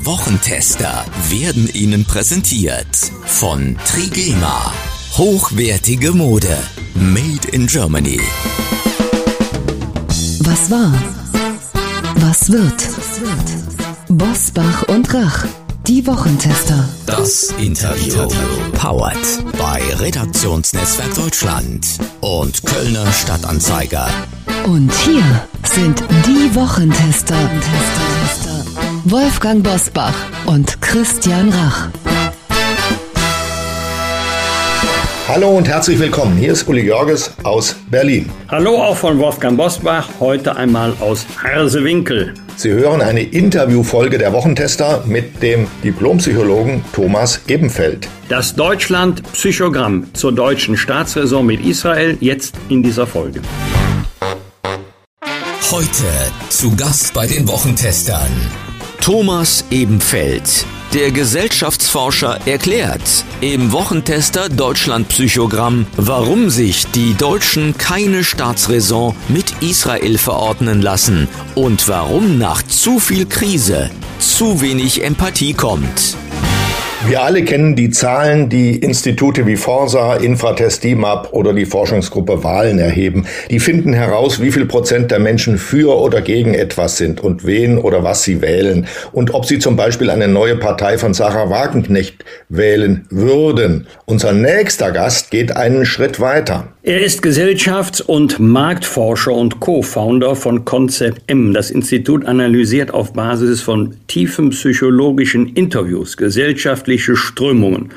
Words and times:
Die 0.00 0.06
Wochentester 0.06 1.04
werden 1.28 1.68
Ihnen 1.74 2.06
präsentiert 2.06 2.86
von 3.26 3.76
Trigema. 3.84 4.72
Hochwertige 5.18 6.12
Mode. 6.12 6.56
Made 6.94 7.48
in 7.52 7.66
Germany. 7.66 8.18
Was 10.40 10.70
war? 10.70 10.94
Was 12.16 12.50
wird? 12.50 12.88
Bosbach 14.08 14.84
und 14.88 15.12
Rach. 15.12 15.44
Die 15.86 16.06
Wochentester. 16.06 16.88
Das 17.04 17.52
Interview. 17.58 18.26
Powered 18.72 19.18
bei 19.58 19.82
Redaktionsnetzwerk 19.96 21.14
Deutschland 21.14 21.86
und 22.22 22.64
Kölner 22.64 23.12
Stadtanzeiger. 23.12 24.08
Und 24.64 24.90
hier 25.04 25.46
sind 25.74 26.02
die 26.26 26.54
Wochentester. 26.54 27.36
Wolfgang 29.04 29.62
Bosbach 29.62 30.14
und 30.44 30.80
Christian 30.82 31.48
Rach. 31.48 31.88
Hallo 35.26 35.56
und 35.56 35.68
herzlich 35.68 35.98
willkommen. 35.98 36.36
Hier 36.36 36.52
ist 36.52 36.68
Uli 36.68 36.84
Görges 36.84 37.32
aus 37.42 37.76
Berlin. 37.90 38.30
Hallo 38.48 38.76
auch 38.82 38.96
von 38.96 39.18
Wolfgang 39.18 39.56
Bosbach, 39.56 40.08
heute 40.20 40.54
einmal 40.56 40.92
aus 41.00 41.24
Harsewinkel. 41.42 42.34
Sie 42.56 42.70
hören 42.70 43.00
eine 43.00 43.22
Interviewfolge 43.22 44.18
der 44.18 44.32
Wochentester 44.34 45.02
mit 45.06 45.42
dem 45.42 45.66
Diplompsychologen 45.82 46.84
Thomas 46.92 47.40
Ebenfeld. 47.46 48.06
Das 48.28 48.54
Deutschland-Psychogramm 48.54 50.12
zur 50.12 50.32
deutschen 50.32 50.76
Staatsräson 50.76 51.46
mit 51.46 51.64
Israel 51.64 52.18
jetzt 52.20 52.54
in 52.68 52.82
dieser 52.82 53.06
Folge. 53.06 53.40
Heute 55.70 56.04
zu 56.50 56.74
Gast 56.76 57.14
bei 57.14 57.26
den 57.26 57.48
Wochentestern. 57.48 58.28
Thomas 59.00 59.64
Ebenfeld, 59.70 60.66
der 60.92 61.10
Gesellschaftsforscher 61.10 62.46
erklärt 62.46 63.24
im 63.40 63.72
Wochentester 63.72 64.50
Deutschland 64.50 65.08
Psychogramm, 65.08 65.86
warum 65.96 66.50
sich 66.50 66.86
die 66.88 67.14
Deutschen 67.14 67.78
keine 67.78 68.24
Staatsräson 68.24 69.16
mit 69.28 69.62
Israel 69.62 70.18
verordnen 70.18 70.82
lassen 70.82 71.28
und 71.54 71.88
warum 71.88 72.36
nach 72.36 72.62
zu 72.62 72.98
viel 72.98 73.24
Krise 73.24 73.90
zu 74.18 74.60
wenig 74.60 75.02
Empathie 75.02 75.54
kommt. 75.54 76.18
Wir 77.06 77.22
alle 77.22 77.42
kennen 77.44 77.76
die 77.76 77.88
Zahlen, 77.88 78.50
die 78.50 78.76
Institute 78.76 79.46
wie 79.46 79.56
Forsa, 79.56 80.16
Infratest, 80.16 80.84
DIMAP 80.84 81.32
oder 81.32 81.54
die 81.54 81.64
Forschungsgruppe 81.64 82.44
Wahlen 82.44 82.78
erheben. 82.78 83.26
Die 83.48 83.58
finden 83.58 83.94
heraus, 83.94 84.42
wie 84.42 84.52
viel 84.52 84.66
Prozent 84.66 85.10
der 85.10 85.18
Menschen 85.18 85.56
für 85.56 85.98
oder 85.98 86.20
gegen 86.20 86.52
etwas 86.52 86.98
sind 86.98 87.22
und 87.22 87.46
wen 87.46 87.78
oder 87.78 88.04
was 88.04 88.22
sie 88.22 88.42
wählen 88.42 88.86
und 89.12 89.32
ob 89.32 89.46
sie 89.46 89.58
zum 89.58 89.76
Beispiel 89.76 90.10
eine 90.10 90.28
neue 90.28 90.56
Partei 90.56 90.98
von 90.98 91.14
Sarah 91.14 91.48
Wagenknecht 91.48 92.22
wählen 92.50 93.06
würden. 93.08 93.86
Unser 94.04 94.32
nächster 94.32 94.92
Gast 94.92 95.30
geht 95.30 95.56
einen 95.56 95.86
Schritt 95.86 96.20
weiter. 96.20 96.68
Er 96.82 97.02
ist 97.02 97.22
Gesellschafts- 97.22 98.00
und 98.00 98.38
Marktforscher 98.38 99.32
und 99.32 99.60
Co-Founder 99.60 100.34
von 100.34 100.64
Concept 100.64 101.20
M. 101.26 101.52
Das 101.52 101.70
Institut 101.70 102.24
analysiert 102.24 102.94
auf 102.94 103.12
Basis 103.12 103.60
von 103.60 103.96
tiefen 104.06 104.48
psychologischen 104.48 105.48
Interviews 105.48 106.16
gesellschaftliche 106.16 107.16
Strömungen 107.16 107.90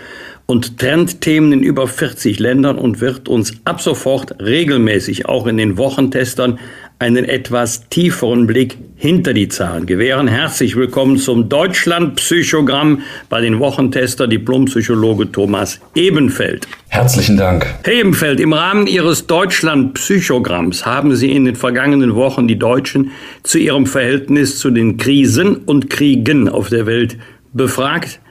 und 0.47 0.79
Trendthemen 0.79 1.53
in 1.53 1.63
über 1.63 1.87
40 1.87 2.39
Ländern 2.39 2.77
und 2.77 2.99
wird 2.99 3.29
uns 3.29 3.53
ab 3.63 3.79
sofort 3.79 4.35
regelmäßig 4.41 5.27
auch 5.27 5.47
in 5.47 5.55
den 5.55 5.77
Wochentestern 5.77 6.59
einen 7.03 7.25
etwas 7.25 7.89
tieferen 7.89 8.47
Blick 8.47 8.77
hinter 8.95 9.33
die 9.33 9.49
Zahlen 9.49 9.85
gewähren. 9.85 10.29
Herzlich 10.29 10.77
willkommen 10.77 11.17
zum 11.17 11.49
Deutschland-Psychogramm 11.49 13.01
bei 13.27 13.41
den 13.41 13.59
Wochentester 13.59 14.25
Diplompsychologe 14.25 15.29
Thomas 15.29 15.81
Ebenfeld. 15.95 16.65
Herzlichen 16.87 17.35
Dank. 17.35 17.65
Herr 17.83 17.93
Ebenfeld, 17.93 18.39
im 18.39 18.53
Rahmen 18.53 18.87
Ihres 18.87 19.27
Deutschland-Psychogramms 19.27 20.85
haben 20.85 21.13
Sie 21.17 21.33
in 21.33 21.43
den 21.43 21.57
vergangenen 21.57 22.15
Wochen 22.15 22.47
die 22.47 22.57
Deutschen 22.57 23.11
zu 23.43 23.57
ihrem 23.57 23.85
Verhältnis 23.85 24.59
zu 24.59 24.71
den 24.71 24.95
Krisen 24.95 25.57
und 25.57 25.89
Kriegen 25.89 26.47
auf 26.47 26.69
der 26.69 26.85
Welt 26.85 27.17
befragt. 27.51 28.21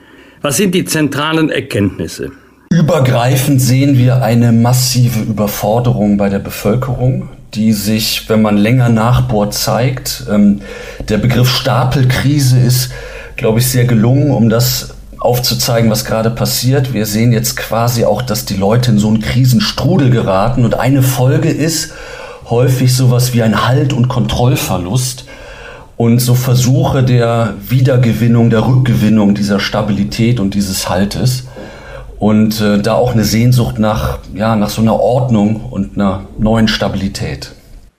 Was 0.41 0.57
sind 0.57 0.75
die 0.75 0.87
zentralen 0.87 1.51
Erkenntnisse? 1.51 2.31
Übergreifend 2.71 3.61
sehen 3.61 3.99
wir 3.99 4.23
eine 4.23 4.51
massive 4.51 5.21
Überforderung 5.21 6.17
bei 6.17 6.31
der 6.31 6.39
Bevölkerung 6.39 7.29
die 7.55 7.73
sich, 7.73 8.29
wenn 8.29 8.43
man 8.43 8.57
länger 8.57 8.89
nachbohrt, 8.89 9.55
zeigt. 9.55 10.25
Ähm, 10.31 10.63
der 11.09 11.19
Begriff 11.19 11.51
Stapelkrise 11.51 12.59
ist, 12.59 12.91
glaube 13.37 13.59
ich, 13.59 13.67
sehr 13.67 13.85
gelungen, 13.85 14.31
um 14.31 14.49
das 14.49 14.95
aufzuzeigen, 15.21 15.91
was 15.91 16.05
gerade 16.05 16.31
passiert. 16.31 16.95
Wir 16.95 17.07
sehen 17.07 17.33
jetzt 17.33 17.57
quasi 17.57 18.05
auch, 18.05 18.23
dass 18.23 18.45
die 18.45 18.57
Leute 18.57 18.91
in 18.91 18.99
so 18.99 19.09
einen 19.09 19.21
Krisenstrudel 19.21 20.11
geraten 20.11 20.65
und 20.65 20.75
eine 20.75 21.03
Folge 21.03 21.49
ist 21.49 21.93
häufig 22.51 22.95
sowas 22.95 23.33
wie 23.33 23.43
ein 23.43 23.67
Halt- 23.67 23.93
und 23.93 24.09
Kontrollverlust 24.09 25.27
und 25.97 26.19
so 26.19 26.35
Versuche 26.35 27.05
der 27.05 27.55
Wiedergewinnung, 27.69 28.51
der 28.51 28.67
Rückgewinnung 28.67 29.35
dieser 29.35 29.61
Stabilität 29.61 30.41
und 30.41 30.55
dieses 30.55 30.89
Haltes 30.89 31.45
und 32.23 32.61
äh, 32.61 32.79
da 32.79 32.95
auch 32.95 33.15
eine 33.15 33.25
Sehnsucht 33.25 33.81
nach, 33.81 34.21
ja, 34.33 34.55
nach 34.55 34.71
so 34.71 34.81
einer 34.81 34.95
Ordnung 34.95 35.57
und 35.71 35.97
einer 35.97 36.27
neuen 36.39 36.69
Stabilität. 36.69 37.51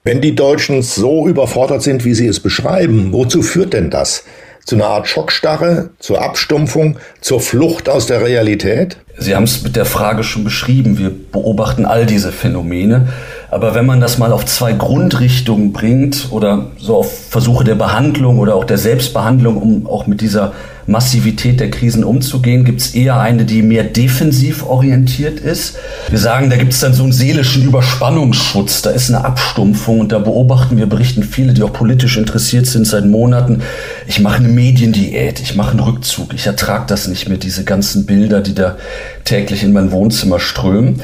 Wenn 0.06 0.22
die 0.22 0.34
Deutschen 0.34 0.82
so 0.82 1.28
überfordert 1.28 1.82
sind, 1.82 2.06
wie 2.06 2.14
Sie 2.14 2.28
es 2.28 2.40
beschreiben, 2.40 3.12
wozu 3.12 3.42
führt 3.42 3.74
denn 3.74 3.90
das? 3.90 4.24
Zu 4.64 4.76
einer 4.76 4.86
Art 4.86 5.10
Schockstarre, 5.10 5.90
zur 6.00 6.22
Abstumpfung, 6.22 7.00
zur 7.20 7.42
Flucht 7.42 7.90
aus 7.90 8.06
der 8.06 8.22
Realität? 8.22 8.96
Sie 9.18 9.36
haben 9.36 9.44
es 9.44 9.62
mit 9.62 9.76
der 9.76 9.84
Frage 9.84 10.24
schon 10.24 10.46
beschrieben. 10.46 10.98
Wir 10.98 11.12
beobachten 11.12 11.86
all 11.86 12.06
diese 12.06 12.32
Phänomene. 12.32 13.10
Aber 13.52 13.76
wenn 13.76 13.86
man 13.86 14.00
das 14.00 14.20
mal 14.20 14.32
auf 14.32 14.46
zwei 14.46 14.72
Grundrichtungen 14.72 15.74
bringt 15.74 16.30
oder 16.32 16.68
so 16.78 16.96
auf 16.96 17.28
Versuche 17.30 17.66
der 17.66 17.76
Behandlung 17.76 18.40
oder 18.40 18.56
auch 18.56 18.64
der 18.64 18.78
Selbstbehandlung, 18.78 19.58
um 19.58 19.86
auch 19.86 20.08
mit 20.08 20.22
dieser 20.22 20.54
Massivität 20.86 21.60
der 21.60 21.72
Krisen 21.72 22.04
umzugehen, 22.04 22.66
gibt 22.66 22.82
es 22.82 22.94
eher 22.94 23.20
eine, 23.20 23.46
die 23.46 23.62
mehr 23.62 23.84
defensiv 23.84 24.66
orientiert 24.66 25.40
ist. 25.40 25.78
Wir 26.10 26.20
sagen, 26.20 26.50
da 26.50 26.58
gibt 26.58 26.74
es 26.74 26.80
dann 26.80 26.94
so 26.94 27.04
einen 27.04 27.14
seelischen 27.14 27.64
Überspannungsschutz, 27.64 28.82
da 28.82 28.90
ist 28.90 29.10
eine 29.10 29.24
Abstumpfung 29.24 30.02
und 30.02 30.12
da 30.12 30.20
beobachten 30.20 30.78
wir, 30.78 30.86
berichten 30.86 31.24
viele, 31.24 31.54
die 31.54 31.64
auch 31.64 31.74
politisch 31.74 32.18
interessiert 32.18 32.66
sind 32.66 32.86
seit 32.86 33.06
Monaten, 33.06 33.62
ich 34.08 34.20
mache 34.20 34.38
eine 34.38 34.50
Mediendiät, 34.50 35.40
ich 35.40 35.56
mache 35.56 35.72
einen 35.72 35.80
Rückzug, 35.80 36.34
ich 36.34 36.48
ertrage 36.48 36.86
das 36.88 37.08
nicht 37.08 37.30
mehr, 37.30 37.38
diese 37.38 37.64
ganzen 37.64 38.06
Bilder, 38.06 38.42
die 38.42 38.56
da 38.56 38.78
täglich 39.24 39.64
in 39.64 39.74
mein 39.74 39.92
Wohnzimmer 39.92 40.40
strömen. 40.40 41.02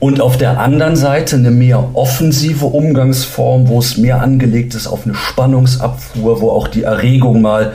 Und 0.00 0.22
auf 0.22 0.38
der 0.38 0.58
anderen 0.58 0.96
Seite 0.96 1.36
eine 1.36 1.50
mehr 1.50 1.90
offensive 1.92 2.64
Umgangsform, 2.64 3.68
wo 3.68 3.78
es 3.78 3.98
mehr 3.98 4.22
angelegt 4.22 4.74
ist 4.74 4.86
auf 4.86 5.04
eine 5.04 5.14
Spannungsabfuhr, 5.14 6.40
wo 6.40 6.50
auch 6.50 6.68
die 6.68 6.84
Erregung 6.84 7.42
mal 7.42 7.72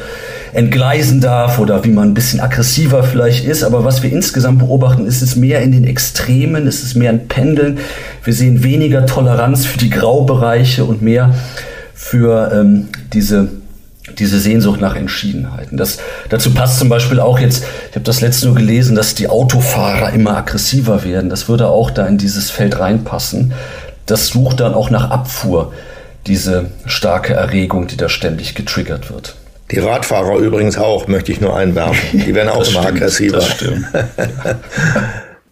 entgleisen 0.56 1.20
darf 1.20 1.60
oder 1.60 1.84
wie 1.84 1.90
man 1.90 2.10
ein 2.10 2.14
bisschen 2.14 2.40
aggressiver 2.40 3.04
vielleicht 3.04 3.46
ist. 3.46 3.64
Aber 3.64 3.84
was 3.84 4.04
wir 4.04 4.12
insgesamt 4.12 4.60
beobachten, 4.60 5.06
ist 5.06 5.22
es 5.22 5.36
mehr 5.36 5.62
in 5.62 5.72
den 5.72 5.84
Extremen, 5.84 6.66
ist 6.66 6.84
es 6.84 6.96
mehr 6.96 7.10
ein 7.10 7.28
Pendeln. 7.28 7.80
Wir 8.24 8.34
sehen 8.34 8.64
weniger 8.64 9.06
Toleranz 9.06 9.66
für 9.66 9.78
die 9.78 9.90
Graubereiche 9.90 10.86
und 10.86 11.02
mehr 11.02 11.36
für 11.94 12.52
ähm, 12.54 12.88
diese 13.14 13.50
diese 14.20 14.40
Sehnsucht 14.40 14.80
nach 14.80 14.96
Entschiedenheiten. 14.96 15.78
Das, 15.78 15.98
dazu 16.30 16.54
passt 16.54 16.78
zum 16.78 16.90
Beispiel 16.90 17.20
auch 17.20 17.40
jetzt, 17.40 17.64
ich 17.90 17.96
habe 17.96 18.06
das 18.06 18.22
letzte 18.22 18.46
nur 18.46 18.56
gelesen, 18.56 18.96
dass 18.96 19.16
die 19.16 19.28
Autofahrer 19.28 20.14
immer 20.14 20.38
aggressiver 20.38 21.04
werden. 21.04 21.32
Das 21.32 21.50
würde 21.50 21.68
auch 21.68 21.90
da 21.90 22.06
in 22.06 22.20
dieses 22.20 22.52
Feld 22.52 22.80
reinpassen. 22.80 23.54
Das 24.06 24.28
sucht 24.28 24.60
dann 24.60 24.76
auch 24.76 24.92
nach 24.92 25.10
Abfuhr, 25.10 25.74
diese 26.28 26.68
starke 26.86 27.34
Erregung, 27.34 27.88
die 27.88 27.98
da 27.98 28.08
ständig 28.08 28.54
getriggert 28.54 29.10
wird. 29.12 29.36
Die 29.72 29.80
Radfahrer 29.80 30.38
übrigens 30.38 30.78
auch, 30.78 31.08
möchte 31.08 31.32
ich 31.32 31.42
nur 31.42 31.56
einwerfen. 31.56 32.24
Die 32.26 32.36
werden 32.36 32.50
auch 32.50 32.68
immer 32.68 32.82
stimmt, 32.82 32.86
aggressiver. 32.86 33.38
Das 33.38 33.50
stimmt. 33.50 33.86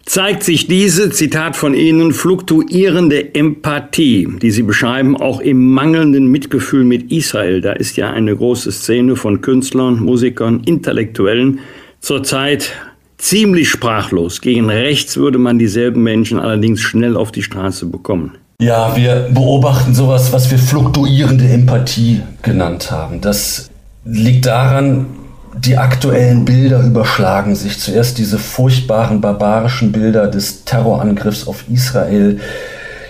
zeigt 0.06 0.44
sich 0.44 0.68
diese, 0.68 1.10
Zitat 1.10 1.56
von 1.56 1.74
Ihnen, 1.74 2.14
fluktuierende 2.14 3.34
Empathie, 3.34 4.28
die 4.42 4.52
Sie 4.52 4.64
beschreiben, 4.64 5.16
auch 5.18 5.40
im 5.40 5.72
mangelnden 5.72 6.28
Mitgefühl 6.28 6.84
mit 6.84 7.12
Israel. 7.12 7.62
Da 7.62 7.74
ist 7.74 7.98
ja 7.98 8.12
eine 8.12 8.36
große 8.36 8.72
Szene 8.72 9.16
von 9.16 9.42
Künstlern, 9.42 10.00
Musikern, 10.00 10.62
Intellektuellen 10.66 11.60
zurzeit 12.00 12.74
ziemlich 13.18 13.70
sprachlos. 13.70 14.42
Gegen 14.42 14.70
rechts 14.70 15.16
würde 15.18 15.38
man 15.38 15.58
dieselben 15.58 16.04
Menschen 16.04 16.40
allerdings 16.40 16.82
schnell 16.82 17.16
auf 17.16 17.32
die 17.32 17.44
Straße 17.44 17.86
bekommen. 17.86 18.34
Ja, 18.60 18.96
wir 18.96 19.30
beobachten 19.34 19.94
sowas, 19.94 20.32
was 20.32 20.52
wir 20.52 20.58
fluktuierende 20.58 21.46
Empathie 21.46 22.22
genannt 22.44 22.92
haben. 22.92 23.20
Das 23.20 23.70
liegt 24.06 24.46
daran, 24.46 25.08
die 25.56 25.78
aktuellen 25.78 26.46
Bilder 26.46 26.82
überschlagen 26.82 27.56
sich. 27.56 27.80
Zuerst 27.80 28.18
diese 28.18 28.40
furchtbaren 28.40 29.22
barbarischen 29.22 29.92
Bilder 29.92 30.28
des 30.28 30.66
Terrorangriffs 30.66 31.48
auf 31.48 31.66
Israel. 31.72 32.40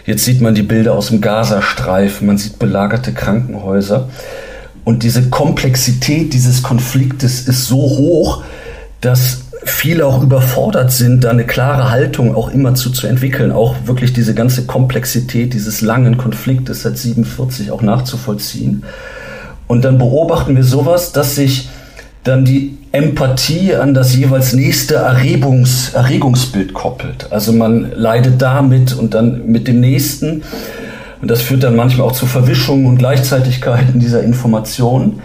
Jetzt 0.06 0.26
sieht 0.26 0.42
man 0.42 0.54
die 0.54 0.64
Bilder 0.64 0.94
aus 0.94 1.08
dem 1.08 1.22
Gazastreifen, 1.22 2.28
man 2.28 2.38
sieht 2.38 2.60
belagerte 2.60 3.14
Krankenhäuser. 3.14 4.10
Und 4.84 5.04
diese 5.04 5.30
Komplexität 5.30 6.34
dieses 6.34 6.62
Konfliktes 6.62 7.48
ist 7.48 7.68
so 7.68 7.78
hoch, 7.78 8.44
dass 9.00 9.44
viele 9.64 10.06
auch 10.06 10.22
überfordert 10.22 10.92
sind, 10.92 11.24
da 11.24 11.30
eine 11.30 11.46
klare 11.46 11.90
Haltung 11.90 12.36
auch 12.36 12.52
immer 12.52 12.76
zu, 12.76 12.90
zu 12.90 13.08
entwickeln, 13.08 13.54
auch 13.54 13.76
wirklich 13.86 14.12
diese 14.12 14.34
ganze 14.34 14.66
Komplexität 14.66 15.54
dieses 15.54 15.80
langen 15.80 16.18
Konfliktes 16.18 16.82
seit 16.82 16.98
47 16.98 17.72
auch 17.72 17.82
nachzuvollziehen. 17.82 18.84
Und 19.74 19.84
dann 19.86 19.98
beobachten 19.98 20.56
wir 20.56 20.64
sowas, 20.64 21.14
dass 21.14 21.34
sich 21.34 21.68
dann 22.24 22.46
die 22.46 22.78
Empathie 22.92 23.74
an 23.74 23.96
das 23.96 24.16
jeweils 24.16 24.54
nächste 24.54 24.94
Erregungs, 24.98 25.96
Erregungsbild 25.96 26.76
koppelt. 26.76 27.32
Also 27.32 27.54
man 27.54 27.92
leidet 27.96 28.40
damit 28.40 28.94
und 28.94 29.16
dann 29.16 29.48
mit 29.48 29.68
dem 29.68 29.80
nächsten. 29.80 30.44
Und 31.24 31.32
das 31.32 31.42
führt 31.42 31.64
dann 31.64 31.76
manchmal 31.76 32.08
auch 32.08 32.12
zu 32.12 32.28
Verwischungen 32.28 32.86
und 32.86 33.00
Gleichzeitigkeiten 33.00 34.00
dieser 34.00 34.22
Informationen. 34.22 35.22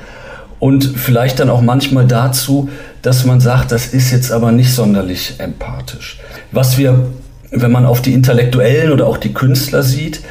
Und 0.59 0.95
vielleicht 0.97 1.41
dann 1.41 1.51
auch 1.51 1.61
manchmal 1.61 2.07
dazu, 2.07 2.71
dass 3.03 3.27
man 3.27 3.41
sagt, 3.41 3.71
das 3.71 3.89
ist 3.89 4.11
jetzt 4.13 4.33
aber 4.33 4.51
nicht 4.51 4.73
sonderlich 4.73 5.35
empathisch. 5.37 6.21
Was 6.53 6.79
wir, 6.79 7.11
wenn 7.51 7.71
man 7.71 7.85
auf 7.85 8.01
die 8.01 8.15
Intellektuellen 8.15 8.93
oder 8.93 9.09
auch 9.09 9.19
die 9.19 9.35
Künstler 9.35 9.83
sieht, 9.83 10.23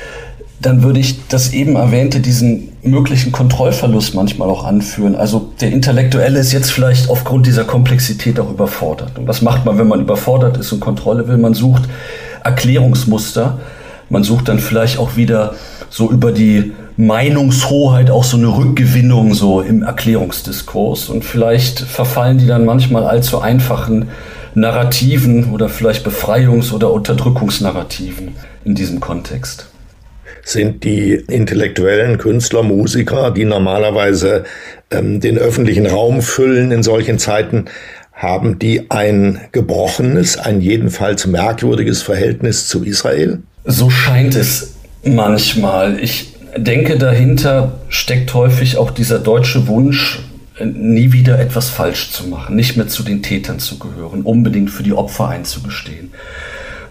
dann 0.59 0.81
würde 0.81 0.99
ich 0.99 1.27
das 1.27 1.53
eben 1.53 1.75
erwähnte, 1.75 2.19
diesen 2.19 2.69
möglichen 2.81 3.31
Kontrollverlust 3.31 4.15
manchmal 4.15 4.49
auch 4.49 4.63
anführen. 4.63 5.15
Also 5.15 5.51
der 5.61 5.71
Intellektuelle 5.71 6.39
ist 6.39 6.51
jetzt 6.51 6.71
vielleicht 6.71 7.09
aufgrund 7.09 7.45
dieser 7.45 7.63
Komplexität 7.63 8.39
auch 8.39 8.49
überfordert. 8.49 9.19
Und 9.19 9.27
was 9.27 9.41
macht 9.41 9.65
man, 9.65 9.77
wenn 9.77 9.87
man 9.87 10.01
überfordert 10.01 10.57
ist 10.57 10.71
und 10.71 10.79
Kontrolle 10.79 11.27
will? 11.27 11.37
Man 11.37 11.53
sucht 11.53 11.83
Erklärungsmuster. 12.43 13.59
Man 14.09 14.23
sucht 14.23 14.47
dann 14.47 14.57
vielleicht 14.57 14.97
auch 14.97 15.15
wieder 15.15 15.53
so 15.89 16.09
über 16.09 16.31
die 16.31 16.73
Meinungshoheit 16.95 18.09
auch 18.09 18.23
so 18.23 18.37
eine 18.37 18.47
Rückgewinnung 18.47 19.35
so 19.35 19.61
im 19.61 19.83
Erklärungsdiskurs. 19.83 21.09
Und 21.09 21.23
vielleicht 21.23 21.81
verfallen 21.81 22.39
die 22.39 22.47
dann 22.47 22.65
manchmal 22.65 23.03
allzu 23.03 23.39
einfachen 23.39 24.07
Narrativen 24.55 25.51
oder 25.51 25.69
vielleicht 25.69 26.07
Befreiungs- 26.07 26.73
oder 26.73 26.91
Unterdrückungsnarrativen 26.91 28.35
in 28.63 28.73
diesem 28.73 28.99
Kontext 28.99 29.67
sind 30.43 30.83
die 30.83 31.13
intellektuellen 31.13 32.17
Künstler, 32.17 32.63
Musiker, 32.63 33.31
die 33.31 33.45
normalerweise 33.45 34.43
ähm, 34.91 35.19
den 35.19 35.37
öffentlichen 35.37 35.85
Raum 35.85 36.21
füllen 36.21 36.71
in 36.71 36.83
solchen 36.83 37.19
Zeiten, 37.19 37.65
haben 38.13 38.57
die 38.57 38.89
ein 38.89 39.41
gebrochenes, 39.51 40.37
ein 40.37 40.59
jedenfalls 40.61 41.27
merkwürdiges 41.27 42.01
Verhältnis 42.01 42.67
zu 42.67 42.83
Israel? 42.83 43.43
So 43.63 43.89
scheint 43.89 44.35
es 44.35 44.73
manchmal. 45.03 45.99
Ich 45.99 46.33
denke, 46.55 46.97
dahinter 46.97 47.79
steckt 47.89 48.33
häufig 48.33 48.77
auch 48.77 48.91
dieser 48.91 49.19
deutsche 49.19 49.67
Wunsch, 49.67 50.19
nie 50.63 51.11
wieder 51.11 51.39
etwas 51.39 51.69
falsch 51.69 52.11
zu 52.11 52.27
machen, 52.27 52.55
nicht 52.55 52.77
mehr 52.77 52.87
zu 52.87 53.03
den 53.03 53.21
Tätern 53.21 53.59
zu 53.59 53.77
gehören, 53.77 54.23
unbedingt 54.23 54.71
für 54.71 54.81
die 54.81 54.93
Opfer 54.93 55.27
einzugestehen. 55.27 56.11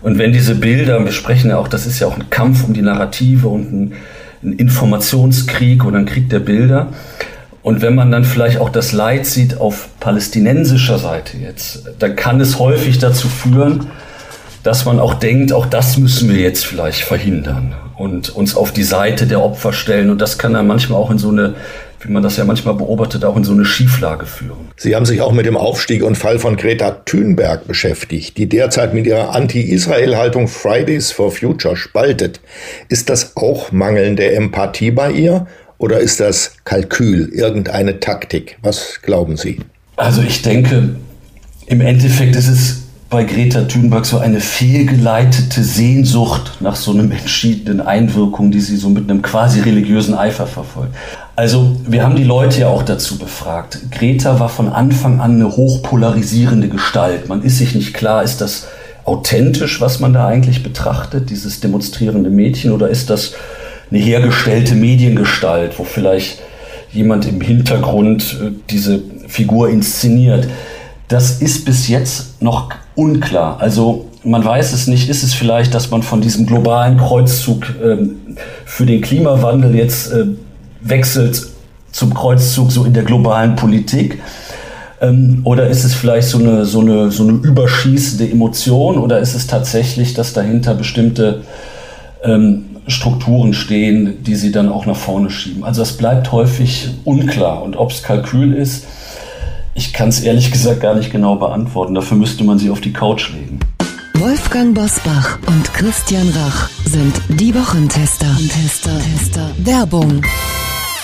Und 0.03 0.19
wenn 0.19 0.33
diese 0.33 0.55
Bilder, 0.55 1.05
wir 1.05 1.13
sprechen 1.13 1.51
ja 1.51 1.59
auch, 1.59 1.69
das 1.69 1.87
ist 1.87 1.99
ja 2.01 2.07
auch 2.07 2.17
ein 2.17 2.31
Kampf 2.31 2.65
um 2.65 2.75
die 2.75 2.83
Narrative 2.83 3.49
und 3.49 3.73
ein, 3.73 3.93
ein 4.43 4.53
Informationskrieg 4.53 5.85
oder 5.85 5.99
ein 5.99 6.07
Krieg 6.07 6.29
der 6.31 6.41
Bilder. 6.41 6.89
Und 7.63 7.83
wenn 7.83 7.97
man 7.97 8.13
dann 8.13 8.25
vielleicht 8.25 8.59
auch 8.59 8.69
das 8.69 8.93
Leid 8.93 9.27
sieht 9.27 9.59
auf 9.59 9.89
palästinensischer 9.99 10.99
Seite 10.99 11.37
jetzt, 11.37 11.83
dann 11.99 12.15
kann 12.15 12.41
es 12.41 12.61
häufig 12.61 12.99
dazu 12.99 13.29
führen, 13.29 13.89
dass 14.63 14.85
man 14.85 15.01
auch 15.01 15.15
denkt, 15.15 15.53
auch 15.53 15.67
das 15.67 15.97
müssen 15.97 16.29
wir 16.29 16.41
jetzt 16.41 16.65
vielleicht 16.65 17.03
verhindern 17.03 17.75
und 17.97 18.31
uns 18.31 18.55
auf 18.55 18.73
die 18.73 18.83
Seite 18.85 19.27
der 19.27 19.43
Opfer 19.43 19.73
stellen. 19.73 20.11
Und 20.11 20.21
das 20.21 20.39
kann 20.39 20.53
dann 20.53 20.67
manchmal 20.67 21.01
auch 21.01 21.11
in 21.11 21.19
so 21.19 21.31
eine 21.31 21.55
wie 22.07 22.13
man 22.13 22.23
das 22.23 22.37
ja 22.37 22.45
manchmal 22.45 22.75
beobachtet, 22.75 23.25
auch 23.25 23.37
in 23.37 23.45
so 23.45 23.53
eine 23.53 23.65
Schieflage 23.65 24.27
führen. 24.27 24.69
Sie 24.77 24.95
haben 24.95 25.07
sich 25.07 25.21
auch 25.21 25.33
mit 25.33 25.47
dem 25.47 25.57
Aufstieg 25.57 26.03
und 26.03 26.17
Fall 26.17 26.39
von 26.39 26.57
Greta 26.57 26.91
Thunberg 27.05 27.67
beschäftigt, 27.67 28.39
die 28.39 28.49
derzeit 28.49 28.95
mit 28.95 29.07
ihrer 29.07 29.35
Anti-Israel-Haltung 29.35 30.49
Fridays 30.49 31.11
for 31.11 31.33
Future 31.33 31.77
spaltet. 31.77 32.41
Ist 32.89 33.11
das 33.11 33.37
auch 33.37 33.73
mangelnde 33.73 34.33
Empathie 34.33 34.91
bei 34.91 35.11
ihr 35.11 35.47
oder 35.79 36.01
ist 36.01 36.21
das 36.21 36.57
Kalkül, 36.65 37.29
irgendeine 37.33 38.01
Taktik? 38.01 38.59
Was 38.63 39.01
glauben 39.03 39.37
Sie? 39.37 39.61
Also 39.97 40.23
ich 40.23 40.43
denke, 40.43 40.97
im 41.67 41.81
Endeffekt 41.81 42.37
ist 42.37 42.49
es 42.49 42.86
bei 43.09 43.23
Greta 43.25 43.63
Thunberg 43.63 44.05
so 44.05 44.19
eine 44.19 44.41
fehlgeleitete 44.41 45.63
Sehnsucht 45.63 46.61
nach 46.61 46.75
so 46.75 46.91
einem 46.91 47.13
entschiedenen 47.13 47.81
Einwirkung, 47.81 48.51
die 48.51 48.61
sie 48.61 48.77
so 48.77 48.89
mit 48.89 49.09
einem 49.09 49.23
quasi 49.23 49.61
religiösen 49.61 50.15
Eifer 50.15 50.47
verfolgt. 50.47 50.95
Also 51.37 51.77
wir 51.87 52.03
haben 52.03 52.17
die 52.17 52.25
Leute 52.25 52.63
ja 52.63 52.69
auch 52.69 52.83
dazu 52.83 53.19
befragt. 53.19 53.79
Greta 53.93 54.41
war 54.41 54.49
von 54.49 54.69
Anfang 54.69 55.21
an 55.21 55.37
eine 55.37 55.57
hochpolarisierende 55.57 56.69
Gestalt. 56.69 57.29
Man 57.29 57.43
ist 57.43 57.59
sich 57.59 57.75
nicht 57.75 57.95
klar, 57.95 58.25
ist 58.25 58.41
das 58.41 58.67
authentisch, 59.05 59.81
was 59.81 60.01
man 60.01 60.13
da 60.13 60.27
eigentlich 60.27 60.65
betrachtet, 60.65 61.31
dieses 61.31 61.61
demonstrierende 61.61 62.29
Mädchen, 62.29 62.73
oder 62.73 62.89
ist 62.89 63.09
das 63.09 63.35
eine 63.89 64.01
hergestellte 64.01 64.75
Mediengestalt, 64.75 65.79
wo 65.79 65.85
vielleicht 65.85 66.41
jemand 66.93 67.27
im 67.27 67.41
Hintergrund 67.41 68.37
äh, 68.43 68.51
diese 68.69 69.01
Figur 69.29 69.69
inszeniert. 69.69 70.49
Das 71.07 71.41
ist 71.41 71.65
bis 71.65 71.87
jetzt 71.87 72.43
noch 72.43 72.71
unklar. 72.97 73.61
Also 73.61 74.07
man 74.25 74.45
weiß 74.45 74.73
es 74.73 74.89
nicht. 74.89 75.09
Ist 75.09 75.23
es 75.23 75.35
vielleicht, 75.35 75.73
dass 75.75 75.91
man 75.91 76.03
von 76.03 76.21
diesem 76.21 76.47
globalen 76.47 76.99
Kreuzzug 76.99 77.65
ähm, 77.83 78.17
für 78.65 78.85
den 78.85 79.01
Klimawandel 79.01 79.77
jetzt 79.77 80.13
äh, 80.13 80.27
wechselt 80.81 81.47
zum 81.93 82.13
Kreuzzug 82.13 82.73
so 82.73 82.85
in 82.85 82.93
der 82.93 83.05
globalen 83.05 83.55
Politik? 83.55 84.21
Ähm, 85.01 85.43
oder 85.45 85.69
ist 85.69 85.85
es 85.85 85.95
vielleicht 85.95 86.29
so 86.29 86.39
eine, 86.39 86.65
so, 86.65 86.81
eine, 86.81 87.11
so 87.11 87.23
eine 87.23 87.33
überschießende 87.35 88.31
Emotion? 88.31 88.99
Oder 88.99 89.21
ist 89.21 89.35
es 89.35 89.47
tatsächlich, 89.47 90.15
dass 90.15 90.33
dahinter 90.33 90.75
bestimmte 90.75 91.43
ähm, 92.25 92.65
Strukturen 92.89 93.53
stehen, 93.53 94.23
die 94.25 94.37
sie 94.37 94.53
dann 94.53 94.69
auch 94.69 94.87
nach 94.87 94.97
vorne 94.97 95.31
schieben? 95.31 95.65
Also 95.65 95.83
es 95.83 95.93
bleibt 95.93 96.33
häufig 96.33 96.89
unklar. 97.05 97.63
Und 97.63 97.77
ob 97.77 97.91
es 97.93 98.03
Kalkül 98.03 98.55
ist, 98.55 98.87
ich 99.77 99.93
kann 99.93 100.09
es 100.09 100.21
ehrlich 100.21 100.51
gesagt 100.51 100.81
gar 100.81 100.95
nicht 100.95 101.13
genau 101.13 101.37
beantworten. 101.37 101.95
Dafür 101.95 102.17
müsste 102.17 102.43
man 102.45 102.59
sie 102.59 102.71
auf 102.71 102.81
die 102.81 102.93
Couch 102.93 103.31
legen. 103.31 103.61
Wolfgang 104.15 104.75
Bosbach 104.75 105.39
und 105.47 105.73
Christian 105.75 106.29
Rach 106.31 106.71
sind 106.85 107.15
die 107.29 107.55
Wochentester. 107.55 108.35
Tester. 108.37 108.99
Tester. 108.99 109.51
Werbung. 109.59 110.23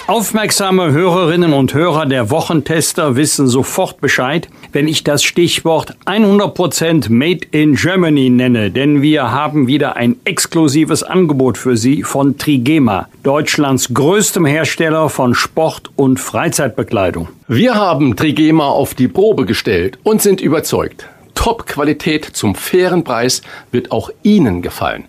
Aufmerksame 0.08 0.90
Hörerinnen 0.90 1.52
und 1.52 1.74
Hörer 1.74 2.06
der 2.06 2.28
Wochentester 2.28 3.14
wissen 3.14 3.46
sofort 3.46 4.00
Bescheid, 4.00 4.48
wenn 4.72 4.88
ich 4.88 5.04
das 5.04 5.22
Stichwort 5.22 5.96
100% 6.06 7.10
Made 7.10 7.46
in 7.52 7.76
Germany 7.76 8.28
nenne, 8.28 8.72
denn 8.72 9.00
wir 9.00 9.30
haben 9.30 9.68
wieder 9.68 9.94
ein 9.94 10.16
exklusives 10.24 11.04
Angebot 11.04 11.56
für 11.56 11.76
Sie 11.76 12.02
von 12.02 12.36
Trigema, 12.36 13.08
Deutschlands 13.22 13.94
größtem 13.94 14.44
Hersteller 14.44 15.08
von 15.08 15.36
Sport- 15.36 15.90
und 15.94 16.18
Freizeitbekleidung. 16.18 17.28
Wir 17.46 17.76
haben 17.76 18.16
Trigema 18.16 18.66
auf 18.66 18.94
die 18.94 19.08
Probe 19.08 19.46
gestellt 19.46 19.98
und 20.02 20.20
sind 20.20 20.40
überzeugt. 20.40 21.06
Top-Qualität 21.34 22.24
zum 22.24 22.54
fairen 22.54 23.04
Preis 23.04 23.42
wird 23.70 23.90
auch 23.90 24.10
Ihnen 24.22 24.62
gefallen. 24.62 25.04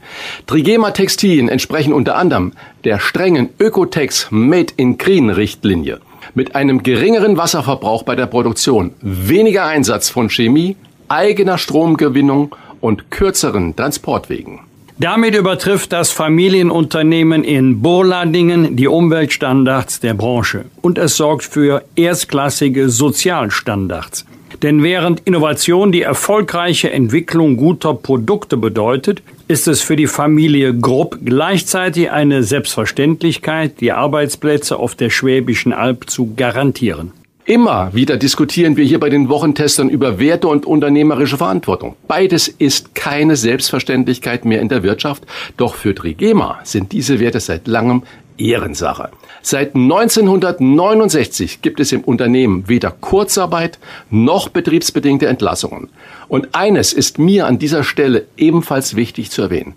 Trigema 0.47 0.91
Textilien 0.91 1.49
entsprechen 1.49 1.93
unter 1.93 2.15
anderem 2.15 2.53
der 2.83 2.99
strengen 2.99 3.49
Ökotex 3.59 4.27
Made 4.29 4.73
in 4.77 4.97
Green 4.97 5.29
Richtlinie. 5.29 5.99
Mit 6.35 6.55
einem 6.55 6.83
geringeren 6.83 7.37
Wasserverbrauch 7.37 8.03
bei 8.03 8.15
der 8.15 8.25
Produktion, 8.25 8.93
weniger 9.01 9.65
Einsatz 9.65 10.09
von 10.09 10.29
Chemie, 10.29 10.75
eigener 11.07 11.57
Stromgewinnung 11.57 12.55
und 12.81 13.11
kürzeren 13.11 13.75
Transportwegen. 13.75 14.59
Damit 14.99 15.35
übertrifft 15.35 15.91
das 15.91 16.11
Familienunternehmen 16.11 17.43
in 17.43 17.81
Burladingen 17.81 18.75
die 18.75 18.87
Umweltstandards 18.87 19.99
der 19.99 20.13
Branche 20.13 20.65
und 20.81 20.97
es 20.97 21.17
sorgt 21.17 21.43
für 21.43 21.83
erstklassige 21.95 22.89
Sozialstandards. 22.89 24.25
Denn 24.61 24.83
während 24.83 25.21
Innovation 25.21 25.91
die 25.91 26.03
erfolgreiche 26.03 26.91
Entwicklung 26.91 27.57
guter 27.57 27.93
Produkte 27.93 28.57
bedeutet, 28.57 29.21
ist 29.47 29.67
es 29.67 29.81
für 29.81 29.95
die 29.95 30.07
Familie 30.07 30.77
Grupp 30.77 31.19
gleichzeitig 31.23 32.11
eine 32.11 32.43
Selbstverständlichkeit, 32.43 33.81
die 33.81 33.91
Arbeitsplätze 33.91 34.77
auf 34.77 34.95
der 34.95 35.09
Schwäbischen 35.09 35.73
Alb 35.73 36.09
zu 36.09 36.33
garantieren. 36.35 37.11
Immer 37.45 37.93
wieder 37.93 38.15
diskutieren 38.15 38.77
wir 38.77 38.85
hier 38.85 39.01
bei 39.01 39.09
den 39.09 39.27
Wochentestern 39.27 39.89
über 39.89 40.17
Werte 40.17 40.47
und 40.47 40.65
unternehmerische 40.65 41.37
Verantwortung. 41.37 41.97
Beides 42.07 42.47
ist 42.47 42.95
keine 42.95 43.35
Selbstverständlichkeit 43.35 44.45
mehr 44.45 44.61
in 44.61 44.69
der 44.69 44.81
Wirtschaft, 44.81 45.25
doch 45.57 45.75
für 45.75 45.93
Trigema 45.93 46.61
sind 46.63 46.93
diese 46.93 47.19
Werte 47.19 47.41
seit 47.41 47.67
langem 47.67 48.03
Ehrensache. 48.37 49.09
Seit 49.41 49.75
1969 49.75 51.61
gibt 51.61 51.79
es 51.79 51.91
im 51.91 52.01
Unternehmen 52.01 52.67
weder 52.67 52.91
Kurzarbeit 52.91 53.79
noch 54.09 54.49
betriebsbedingte 54.49 55.27
Entlassungen. 55.27 55.89
Und 56.27 56.55
eines 56.55 56.93
ist 56.93 57.19
mir 57.19 57.47
an 57.47 57.59
dieser 57.59 57.83
Stelle 57.83 58.25
ebenfalls 58.37 58.95
wichtig 58.95 59.31
zu 59.31 59.41
erwähnen. 59.43 59.73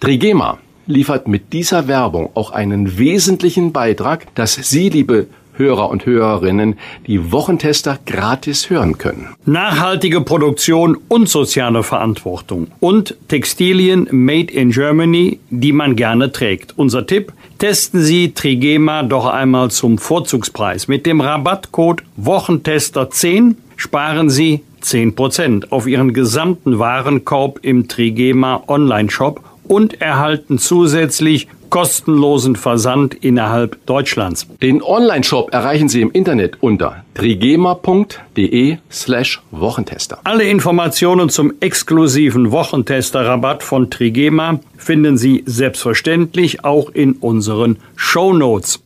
Trigema 0.00 0.58
liefert 0.86 1.28
mit 1.28 1.52
dieser 1.52 1.88
Werbung 1.88 2.30
auch 2.34 2.50
einen 2.50 2.98
wesentlichen 2.98 3.72
Beitrag, 3.72 4.34
dass 4.34 4.54
Sie, 4.54 4.88
liebe 4.88 5.26
Hörer 5.56 5.90
und 5.90 6.06
Hörerinnen 6.06 6.78
die 7.06 7.32
Wochentester 7.32 7.98
gratis 8.06 8.70
hören 8.70 8.98
können. 8.98 9.28
Nachhaltige 9.44 10.20
Produktion 10.20 10.96
und 11.08 11.28
soziale 11.28 11.82
Verantwortung 11.82 12.68
und 12.80 13.16
Textilien 13.28 14.08
made 14.10 14.52
in 14.52 14.70
Germany, 14.70 15.38
die 15.50 15.72
man 15.72 15.96
gerne 15.96 16.32
trägt. 16.32 16.74
Unser 16.76 17.06
Tipp, 17.06 17.32
testen 17.58 18.02
Sie 18.02 18.32
Trigema 18.32 19.02
doch 19.02 19.26
einmal 19.26 19.70
zum 19.70 19.98
Vorzugspreis. 19.98 20.88
Mit 20.88 21.06
dem 21.06 21.20
Rabattcode 21.20 22.02
Wochentester 22.16 23.10
10 23.10 23.56
sparen 23.76 24.30
Sie 24.30 24.62
10% 24.82 25.70
auf 25.70 25.86
Ihren 25.86 26.12
gesamten 26.12 26.78
Warenkorb 26.78 27.60
im 27.62 27.88
Trigema 27.88 28.62
Online-Shop 28.68 29.40
und 29.64 30.00
erhalten 30.00 30.58
zusätzlich 30.58 31.48
kostenlosen 31.70 32.56
Versand 32.56 33.14
innerhalb 33.14 33.84
Deutschlands. 33.86 34.46
Den 34.62 34.82
Online-Shop 34.82 35.52
erreichen 35.52 35.88
Sie 35.88 36.00
im 36.00 36.10
Internet 36.12 36.58
unter 36.60 37.04
trigema.de 37.14 38.78
slash 38.90 39.42
Wochentester. 39.50 40.18
Alle 40.24 40.44
Informationen 40.44 41.28
zum 41.28 41.52
exklusiven 41.60 42.52
Wochentester-Rabatt 42.52 43.62
von 43.62 43.90
Trigema 43.90 44.60
finden 44.76 45.16
Sie 45.16 45.42
selbstverständlich 45.46 46.64
auch 46.64 46.90
in 46.90 47.12
unseren 47.14 47.78
Show 47.96 48.32
Notes. 48.32 48.82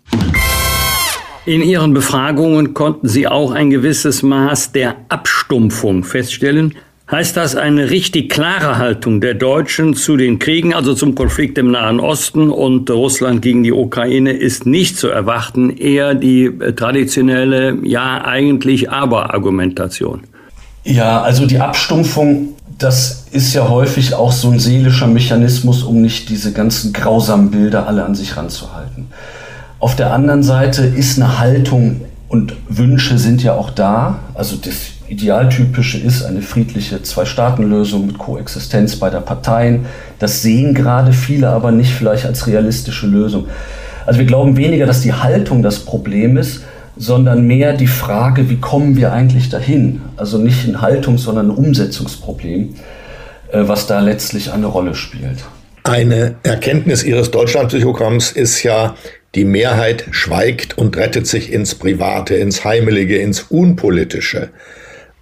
In 1.47 1.63
Ihren 1.63 1.95
Befragungen 1.95 2.75
konnten 2.75 3.09
Sie 3.09 3.27
auch 3.27 3.53
ein 3.53 3.71
gewisses 3.71 4.23
Maß 4.23 4.73
der 4.73 4.97
Abstumpfung 5.09 6.05
feststellen. 6.05 6.75
Heißt 7.11 7.37
das 7.37 7.57
eine 7.57 7.91
richtig 7.91 8.31
klare 8.31 8.79
Haltung 8.79 9.21
der 9.21 9.35
Deutschen 9.35 9.95
zu 9.95 10.17
den 10.17 10.39
Kriegen, 10.39 10.75
also 10.75 10.95
zum 10.95 11.17
Konflikt 11.17 11.59
im 11.59 11.73
Nahen 11.73 11.99
Osten 11.99 12.51
und 12.51 12.89
Russland 12.89 13.43
gegen 13.43 13.65
die 13.65 13.73
Ukraine, 13.73 14.31
ist 14.31 14.65
nicht 14.65 14.97
zu 14.97 15.09
erwarten, 15.09 15.71
eher 15.71 16.15
die 16.15 16.45
äh, 16.45 16.73
traditionelle, 16.73 17.79
ja 17.83 18.25
eigentlich 18.25 18.91
aber 18.91 19.35
Argumentation? 19.35 20.21
Ja, 20.85 21.21
also 21.23 21.47
die 21.47 21.59
Abstumpfung, 21.59 22.51
das 22.79 23.27
ist 23.33 23.55
ja 23.55 23.69
häufig 23.69 24.15
auch 24.15 24.31
so 24.31 24.49
ein 24.49 24.61
seelischer 24.61 25.09
Mechanismus, 25.09 25.83
um 25.83 26.01
nicht 26.03 26.29
diese 26.29 26.53
ganzen 26.53 26.93
grausamen 26.93 27.51
Bilder 27.51 27.89
alle 27.89 28.05
an 28.05 28.15
sich 28.15 28.37
ranzuhalten. 28.37 29.09
Auf 29.81 29.97
der 29.97 30.13
anderen 30.13 30.45
Seite 30.45 30.83
ist 30.85 31.19
eine 31.19 31.41
Haltung 31.41 32.03
und 32.29 32.55
Wünsche 32.69 33.19
sind 33.19 33.43
ja 33.43 33.55
auch 33.55 33.71
da. 33.71 34.21
Also 34.35 34.55
das 34.55 35.00
Idealtypische 35.11 35.99
ist 35.99 36.23
eine 36.23 36.41
friedliche 36.41 37.03
Zwei-Staaten-Lösung 37.03 38.07
mit 38.07 38.17
Koexistenz 38.17 38.95
beider 38.95 39.21
Parteien. 39.21 39.87
Das 40.21 40.41
sehen 40.41 40.73
gerade 40.73 41.13
viele 41.13 41.49
aber 41.49 41.73
nicht 41.73 41.93
vielleicht 41.93 42.27
als 42.27 42.47
realistische 42.47 43.09
Lösung. 43.09 43.49
Also 44.07 44.21
wir 44.21 44.27
glauben 44.27 44.57
weniger, 44.57 44.87
dass 44.87 45.01
die 45.01 45.13
Haltung 45.13 45.65
das 45.65 45.81
Problem 45.81 46.37
ist, 46.37 46.63
sondern 46.97 47.45
mehr 47.45 47.73
die 47.73 47.89
Frage, 47.89 48.51
wie 48.51 48.59
kommen 48.59 48.97
wir 48.97 49.13
eigentlich 49.13 49.49
dahin? 49.49 50.01
Also 50.17 50.39
nicht 50.39 50.69
ein 50.69 50.81
Haltungs-, 50.81 51.25
sondern 51.25 51.49
ein 51.51 51.57
Umsetzungsproblem, 51.57 52.77
äh, 53.51 53.63
was 53.67 53.89
da 53.89 53.99
letztlich 53.99 54.53
eine 54.53 54.67
Rolle 54.67 54.95
spielt. 54.95 55.45
Eine 55.83 56.37
Erkenntnis 56.45 57.03
Ihres 57.03 57.33
Deutschlandpsychogramms 57.33 58.31
ist 58.31 58.63
ja, 58.63 58.95
die 59.35 59.45
Mehrheit 59.45 60.05
schweigt 60.13 60.79
und 60.79 60.97
rettet 60.97 61.27
sich 61.27 61.53
ins 61.53 61.75
Private, 61.75 62.35
ins 62.37 62.65
Heimelige, 62.65 63.19
ins 63.19 63.43
Unpolitische. 63.43 64.51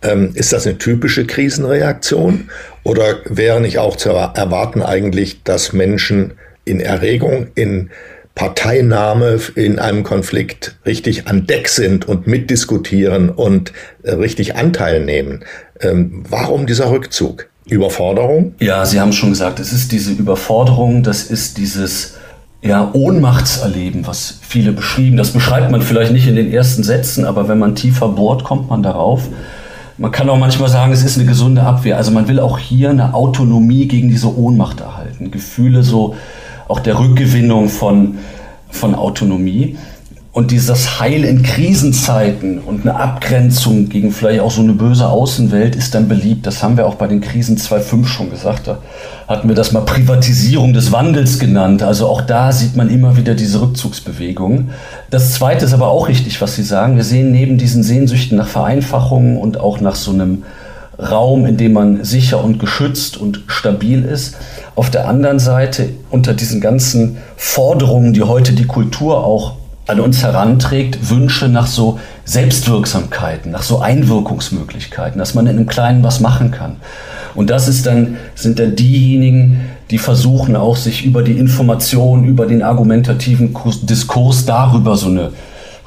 Ähm, 0.02 0.30
ist 0.34 0.52
das 0.52 0.66
eine 0.66 0.78
typische 0.78 1.26
Krisenreaktion 1.26 2.50
oder 2.84 3.16
wäre 3.24 3.60
nicht 3.60 3.78
auch 3.78 3.96
zu 3.96 4.10
erwarten 4.10 4.82
eigentlich, 4.82 5.42
dass 5.42 5.72
Menschen 5.72 6.34
in 6.64 6.80
Erregung, 6.80 7.48
in 7.56 7.90
Parteinahme 8.36 9.40
in 9.56 9.80
einem 9.80 10.04
Konflikt 10.04 10.76
richtig 10.86 11.26
an 11.26 11.46
Deck 11.46 11.68
sind 11.68 12.06
und 12.06 12.28
mitdiskutieren 12.28 13.30
und 13.30 13.72
äh, 14.04 14.12
richtig 14.12 14.54
Anteil 14.54 15.04
nehmen? 15.04 15.44
Ähm, 15.80 16.22
warum 16.28 16.66
dieser 16.66 16.90
Rückzug? 16.90 17.48
Überforderung? 17.66 18.54
Ja, 18.60 18.86
Sie 18.86 19.00
haben 19.00 19.12
schon 19.12 19.30
gesagt, 19.30 19.60
es 19.60 19.72
ist 19.72 19.92
diese 19.92 20.12
Überforderung, 20.12 21.02
das 21.02 21.24
ist 21.24 21.58
dieses 21.58 22.14
ja, 22.62 22.90
Ohnmachtserleben, 22.92 24.06
was 24.06 24.38
viele 24.40 24.72
beschrieben. 24.72 25.16
Das 25.16 25.32
beschreibt 25.32 25.70
man 25.70 25.82
vielleicht 25.82 26.12
nicht 26.12 26.26
in 26.26 26.36
den 26.36 26.52
ersten 26.52 26.82
Sätzen, 26.82 27.24
aber 27.24 27.48
wenn 27.48 27.58
man 27.58 27.74
tiefer 27.74 28.08
bohrt, 28.08 28.44
kommt 28.44 28.68
man 28.68 28.82
darauf. 28.82 29.28
Man 29.98 30.12
kann 30.12 30.30
auch 30.30 30.38
manchmal 30.38 30.68
sagen, 30.68 30.92
es 30.92 31.02
ist 31.02 31.18
eine 31.18 31.26
gesunde 31.26 31.64
Abwehr. 31.64 31.96
Also 31.96 32.12
man 32.12 32.28
will 32.28 32.38
auch 32.38 32.58
hier 32.58 32.90
eine 32.90 33.14
Autonomie 33.14 33.88
gegen 33.88 34.08
diese 34.08 34.36
Ohnmacht 34.36 34.80
erhalten. 34.80 35.32
Gefühle 35.32 35.82
so 35.82 36.14
auch 36.68 36.78
der 36.78 37.00
Rückgewinnung 37.00 37.68
von, 37.68 38.18
von 38.70 38.94
Autonomie. 38.94 39.76
Und 40.38 40.52
dieses 40.52 41.00
Heil 41.00 41.25
in 41.25 41.42
Krisenzeiten 41.42 42.61
und 42.61 42.83
eine 42.83 42.95
Abgrenzung 42.95 43.88
gegen 43.88 44.12
vielleicht 44.12 44.38
auch 44.38 44.52
so 44.52 44.62
eine 44.62 44.73
böse 44.73 45.09
Außenwelt 45.09 45.75
ist 45.75 45.97
dann 45.97 46.07
beliebt. 46.07 46.47
Das 46.47 46.62
haben 46.62 46.76
wir 46.76 46.87
auch 46.87 46.95
bei 46.95 47.09
den 47.09 47.21
Krisen 47.21 47.57
2.5 47.57 48.07
schon 48.07 48.30
gesagt. 48.30 48.68
Da 48.68 48.78
hatten 49.26 49.49
wir 49.49 49.57
das 49.57 49.73
mal 49.73 49.80
Privatisierung 49.80 50.75
des 50.75 50.92
Wandels 50.92 51.40
genannt. 51.40 51.83
Also 51.83 52.07
auch 52.07 52.21
da 52.21 52.52
sieht 52.52 52.76
man 52.76 52.88
immer 52.88 53.16
wieder 53.16 53.35
diese 53.35 53.61
Rückzugsbewegungen. 53.61 54.71
Das 55.11 55.33
Zweite 55.33 55.64
ist 55.64 55.73
aber 55.73 55.88
auch 55.88 56.07
richtig, 56.07 56.40
was 56.40 56.54
Sie 56.54 56.62
sagen. 56.62 56.95
Wir 56.95 57.02
sehen 57.02 57.33
neben 57.33 57.59
diesen 57.59 57.83
Sehnsüchten 57.83 58.38
nach 58.38 58.47
Vereinfachungen 58.47 59.38
und 59.38 59.59
auch 59.59 59.80
nach 59.80 59.97
so 59.97 60.12
einem 60.12 60.45
Raum, 61.00 61.47
in 61.47 61.57
dem 61.57 61.73
man 61.73 62.04
sicher 62.04 62.45
und 62.45 62.61
geschützt 62.61 63.16
und 63.16 63.42
stabil 63.49 64.04
ist. 64.04 64.37
Auf 64.76 64.88
der 64.88 65.09
anderen 65.09 65.40
Seite 65.40 65.88
unter 66.11 66.33
diesen 66.33 66.61
ganzen 66.61 67.16
Forderungen, 67.37 68.12
die 68.12 68.23
heute 68.23 68.52
die 68.52 68.66
Kultur 68.66 69.25
auch 69.25 69.57
an 69.88 70.00
uns 70.00 70.23
heranträgt, 70.23 71.11
Wünsche 71.11 71.49
nach 71.49 71.66
so 71.66 71.99
Selbstwirksamkeiten, 72.25 73.50
nach 73.50 73.62
so 73.62 73.80
Einwirkungsmöglichkeiten, 73.80 75.18
dass 75.18 75.35
man 75.35 75.47
in 75.47 75.57
einem 75.57 75.66
Kleinen 75.66 76.02
was 76.02 76.21
machen 76.21 76.50
kann. 76.50 76.76
Und 77.35 77.50
das 77.50 77.68
ist 77.68 77.87
dann, 77.87 78.18
sind 78.35 78.59
dann 78.59 78.76
diejenigen, 78.76 79.61
die 79.90 79.99
versuchen 79.99 80.57
auch 80.57 80.76
sich 80.76 81.04
über 81.04 81.23
die 81.23 81.38
Information, 81.38 82.25
über 82.25 82.47
den 82.47 82.62
argumentativen 82.62 83.57
Diskurs 83.83 84.45
darüber 84.45 84.97
so 84.97 85.07
eine 85.07 85.33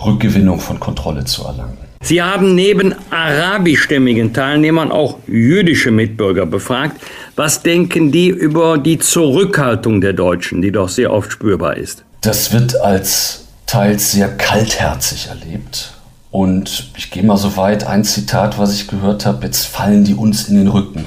Rückgewinnung 0.04 0.60
von 0.60 0.80
Kontrolle 0.80 1.26
zu 1.26 1.44
erlangen. 1.44 1.78
Sie 2.04 2.24
haben 2.24 2.56
neben 2.56 2.96
arabischstämmigen 3.12 4.34
Teilnehmern 4.34 4.92
auch 4.92 5.18
jüdische 5.28 5.92
Mitbürger 5.92 6.48
befragt. 6.48 7.00
Was 7.36 7.62
denken 7.62 8.12
die 8.12 8.30
über 8.30 8.80
die 8.80 8.98
Zurückhaltung 8.98 10.02
der 10.02 10.14
Deutschen, 10.14 10.64
die 10.64 10.72
doch 10.72 10.90
sehr 10.90 11.14
oft 11.14 11.32
spürbar 11.32 11.78
ist? 11.78 12.04
Das 12.22 12.52
wird 12.52 12.82
als 12.82 13.41
teils 13.72 14.12
sehr 14.12 14.28
kaltherzig 14.28 15.30
erlebt. 15.30 15.94
Und 16.30 16.92
ich 16.98 17.10
gehe 17.10 17.24
mal 17.24 17.38
so 17.38 17.56
weit, 17.56 17.86
ein 17.88 18.04
Zitat, 18.04 18.60
was 18.60 18.74
ich 18.74 18.90
gehört 18.90 19.26
habe, 19.26 19.46
jetzt 19.46 19.66
fallen 19.66 20.04
die 20.04 20.14
uns 20.14 20.50
in 20.50 20.58
den 20.58 20.68
Rücken. 20.68 21.06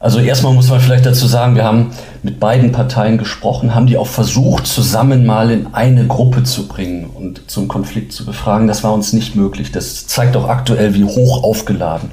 Also 0.00 0.18
erstmal 0.18 0.52
muss 0.52 0.68
man 0.68 0.80
vielleicht 0.80 1.06
dazu 1.06 1.28
sagen, 1.28 1.54
wir 1.54 1.62
haben 1.62 1.92
mit 2.24 2.40
beiden 2.40 2.72
Parteien 2.72 3.18
gesprochen, 3.18 3.72
haben 3.72 3.86
die 3.86 3.98
auch 3.98 4.08
versucht, 4.08 4.66
zusammen 4.66 5.24
mal 5.24 5.52
in 5.52 5.68
eine 5.72 6.08
Gruppe 6.08 6.42
zu 6.42 6.66
bringen 6.66 7.08
und 7.08 7.48
zum 7.48 7.68
Konflikt 7.68 8.12
zu 8.12 8.26
befragen. 8.26 8.66
Das 8.66 8.82
war 8.82 8.92
uns 8.92 9.12
nicht 9.12 9.36
möglich. 9.36 9.70
Das 9.70 10.08
zeigt 10.08 10.36
auch 10.36 10.48
aktuell, 10.48 10.94
wie 10.94 11.04
hoch 11.04 11.44
aufgeladen 11.44 12.10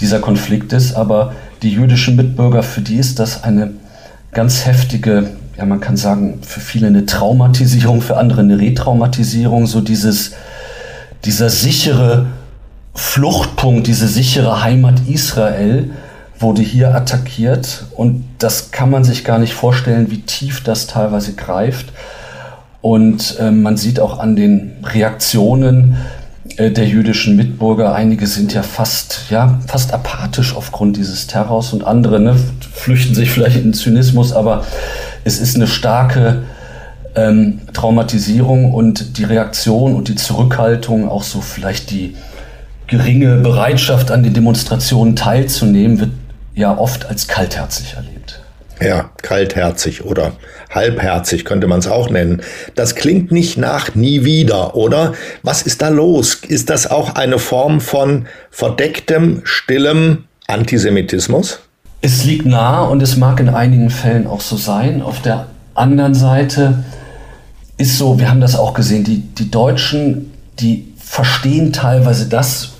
dieser 0.00 0.20
Konflikt 0.20 0.72
ist. 0.72 0.94
Aber 0.94 1.34
die 1.60 1.70
jüdischen 1.70 2.16
Mitbürger, 2.16 2.62
für 2.62 2.80
die 2.80 2.96
ist 2.96 3.18
das 3.18 3.44
eine 3.44 3.74
ganz 4.32 4.64
heftige 4.64 5.32
ja, 5.56 5.64
man 5.64 5.80
kann 5.80 5.96
sagen, 5.96 6.40
für 6.42 6.60
viele 6.60 6.88
eine 6.88 7.06
Traumatisierung, 7.06 8.00
für 8.00 8.16
andere 8.16 8.40
eine 8.40 8.58
Retraumatisierung, 8.58 9.66
so 9.66 9.80
dieses, 9.80 10.32
dieser 11.24 11.48
sichere 11.50 12.26
Fluchtpunkt, 12.94 13.86
diese 13.86 14.08
sichere 14.08 14.62
Heimat 14.62 15.00
Israel 15.08 15.90
wurde 16.38 16.62
hier 16.62 16.94
attackiert 16.94 17.86
und 17.94 18.24
das 18.38 18.70
kann 18.70 18.90
man 18.90 19.04
sich 19.04 19.24
gar 19.24 19.38
nicht 19.38 19.54
vorstellen, 19.54 20.10
wie 20.10 20.20
tief 20.20 20.62
das 20.62 20.86
teilweise 20.86 21.34
greift. 21.34 21.92
Und 22.80 23.38
äh, 23.40 23.50
man 23.50 23.78
sieht 23.78 23.98
auch 23.98 24.18
an 24.18 24.36
den 24.36 24.72
Reaktionen 24.84 25.96
äh, 26.56 26.70
der 26.70 26.86
jüdischen 26.86 27.34
Mitbürger, 27.36 27.94
einige 27.94 28.26
sind 28.26 28.52
ja 28.52 28.62
fast, 28.62 29.30
ja, 29.30 29.58
fast 29.66 29.94
apathisch 29.94 30.54
aufgrund 30.54 30.98
dieses 30.98 31.26
Terrors 31.26 31.72
und 31.72 31.84
andere 31.84 32.20
ne, 32.20 32.36
flüchten 32.74 33.14
sich 33.14 33.30
vielleicht 33.30 33.56
in 33.56 33.72
Zynismus, 33.72 34.32
aber 34.32 34.64
es 35.24 35.40
ist 35.40 35.56
eine 35.56 35.66
starke 35.66 36.44
ähm, 37.16 37.60
Traumatisierung 37.72 38.72
und 38.72 39.18
die 39.18 39.24
Reaktion 39.24 39.94
und 39.94 40.08
die 40.08 40.14
Zurückhaltung, 40.14 41.08
auch 41.08 41.22
so 41.22 41.40
vielleicht 41.40 41.90
die 41.90 42.16
geringe 42.86 43.36
Bereitschaft 43.36 44.10
an 44.10 44.22
den 44.22 44.34
Demonstrationen 44.34 45.16
teilzunehmen, 45.16 46.00
wird 46.00 46.10
ja 46.54 46.76
oft 46.76 47.06
als 47.06 47.26
kaltherzig 47.26 47.94
erlebt. 47.94 48.40
Ja, 48.80 49.10
kaltherzig 49.22 50.04
oder 50.04 50.32
halbherzig 50.68 51.44
könnte 51.44 51.68
man 51.68 51.78
es 51.78 51.86
auch 51.86 52.10
nennen. 52.10 52.42
Das 52.74 52.96
klingt 52.96 53.30
nicht 53.30 53.56
nach 53.56 53.94
nie 53.94 54.24
wieder, 54.24 54.74
oder? 54.74 55.14
Was 55.42 55.62
ist 55.62 55.80
da 55.80 55.88
los? 55.88 56.34
Ist 56.46 56.70
das 56.70 56.90
auch 56.90 57.14
eine 57.14 57.38
Form 57.38 57.80
von 57.80 58.26
verdecktem, 58.50 59.42
stillem 59.44 60.24
Antisemitismus? 60.48 61.60
Es 62.04 62.22
liegt 62.22 62.44
nah 62.44 62.82
und 62.82 63.02
es 63.02 63.16
mag 63.16 63.40
in 63.40 63.48
einigen 63.48 63.88
Fällen 63.88 64.26
auch 64.26 64.42
so 64.42 64.58
sein. 64.58 65.00
Auf 65.00 65.22
der 65.22 65.46
anderen 65.74 66.14
Seite 66.14 66.84
ist 67.78 67.96
so, 67.96 68.18
wir 68.18 68.28
haben 68.28 68.42
das 68.42 68.56
auch 68.56 68.74
gesehen, 68.74 69.04
die, 69.04 69.20
die 69.20 69.50
Deutschen 69.50 70.30
die 70.60 70.92
verstehen 70.98 71.72
teilweise 71.72 72.28
das, 72.28 72.72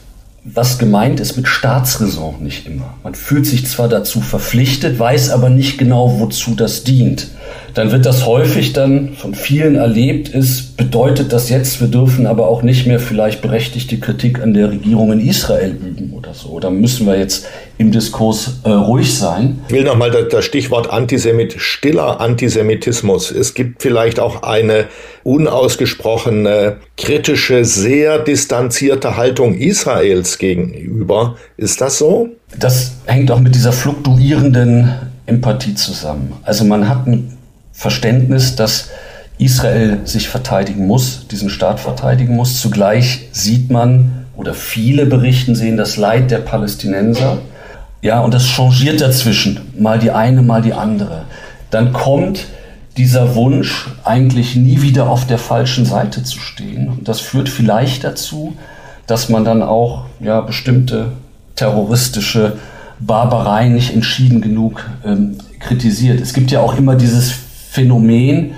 was 0.44 0.76
gemeint 0.76 1.20
ist 1.20 1.38
mit 1.38 1.48
Staatsräson 1.48 2.42
nicht 2.42 2.66
immer. 2.66 2.92
Man 3.02 3.14
fühlt 3.14 3.46
sich 3.46 3.66
zwar 3.66 3.88
dazu 3.88 4.20
verpflichtet, 4.20 4.98
weiß 4.98 5.30
aber 5.30 5.48
nicht 5.48 5.78
genau, 5.78 6.20
wozu 6.20 6.54
das 6.54 6.84
dient 6.84 7.28
dann 7.74 7.90
wird 7.90 8.06
das 8.06 8.24
häufig 8.24 8.72
dann 8.72 9.14
von 9.14 9.34
vielen 9.34 9.74
erlebt 9.74 10.28
ist, 10.28 10.76
bedeutet 10.76 11.32
das 11.32 11.50
jetzt, 11.50 11.80
wir 11.80 11.88
dürfen 11.88 12.26
aber 12.26 12.46
auch 12.48 12.62
nicht 12.62 12.86
mehr 12.86 13.00
vielleicht 13.00 13.42
berechtigte 13.42 13.98
Kritik 13.98 14.40
an 14.40 14.54
der 14.54 14.70
Regierung 14.70 15.12
in 15.12 15.20
Israel 15.20 15.72
üben 15.72 16.12
oder 16.12 16.34
so. 16.34 16.60
Da 16.60 16.70
müssen 16.70 17.06
wir 17.06 17.18
jetzt 17.18 17.46
im 17.76 17.90
Diskurs 17.90 18.60
äh, 18.62 18.70
ruhig 18.70 19.18
sein. 19.18 19.60
Ich 19.68 19.74
will 19.74 19.82
nochmal 19.82 20.10
das, 20.10 20.28
das 20.28 20.44
Stichwort 20.44 20.90
Antisemit, 20.90 21.54
stiller 21.58 22.20
Antisemitismus. 22.20 23.32
Es 23.32 23.54
gibt 23.54 23.82
vielleicht 23.82 24.20
auch 24.20 24.44
eine 24.44 24.86
unausgesprochene, 25.24 26.76
kritische, 26.96 27.64
sehr 27.64 28.20
distanzierte 28.20 29.16
Haltung 29.16 29.56
Israels 29.58 30.38
gegenüber. 30.38 31.34
Ist 31.56 31.80
das 31.80 31.98
so? 31.98 32.28
Das 32.58 32.92
hängt 33.06 33.30
auch 33.32 33.40
mit 33.40 33.54
dieser 33.54 33.72
fluktuierenden 33.72 34.94
Empathie 35.26 35.74
zusammen. 35.74 36.34
Also 36.44 36.64
man 36.64 36.88
hat 36.88 37.06
ein 37.06 37.36
Verständnis, 37.74 38.56
dass 38.56 38.88
Israel 39.36 40.00
sich 40.04 40.28
verteidigen 40.28 40.86
muss, 40.86 41.26
diesen 41.28 41.50
Staat 41.50 41.80
verteidigen 41.80 42.36
muss. 42.36 42.60
Zugleich 42.60 43.28
sieht 43.32 43.70
man 43.70 44.26
oder 44.36 44.54
viele 44.54 45.06
berichten 45.06 45.54
sehen 45.54 45.76
das 45.76 45.96
Leid 45.96 46.30
der 46.30 46.38
Palästinenser. 46.38 47.38
Ja, 48.00 48.20
und 48.20 48.32
das 48.32 48.46
changiert 48.46 49.00
dazwischen, 49.00 49.60
mal 49.78 49.98
die 49.98 50.10
eine, 50.10 50.42
mal 50.42 50.62
die 50.62 50.72
andere. 50.72 51.22
Dann 51.70 51.92
kommt 51.92 52.46
dieser 52.96 53.34
Wunsch, 53.34 53.88
eigentlich 54.04 54.54
nie 54.54 54.82
wieder 54.82 55.08
auf 55.08 55.26
der 55.26 55.38
falschen 55.38 55.84
Seite 55.84 56.22
zu 56.22 56.38
stehen. 56.38 56.88
Und 56.88 57.08
das 57.08 57.20
führt 57.20 57.48
vielleicht 57.48 58.04
dazu, 58.04 58.56
dass 59.06 59.28
man 59.28 59.44
dann 59.44 59.62
auch 59.62 60.04
ja, 60.20 60.40
bestimmte 60.40 61.12
terroristische 61.56 62.58
Barbareien 63.00 63.74
nicht 63.74 63.92
entschieden 63.92 64.40
genug 64.40 64.88
ähm, 65.04 65.38
kritisiert. 65.58 66.20
Es 66.20 66.32
gibt 66.32 66.50
ja 66.50 66.60
auch 66.60 66.76
immer 66.78 66.94
dieses 66.94 67.34
Phänomen. 67.74 68.52